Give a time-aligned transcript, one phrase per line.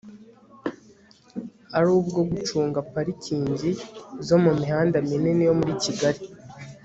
[1.77, 3.69] ari ubwo gucunga parikingi
[4.27, 6.21] zo ku mihanda minini yo muri kigali